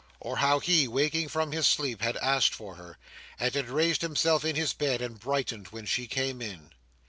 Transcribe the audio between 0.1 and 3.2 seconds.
or how he, waking from his sleep, had asked for her,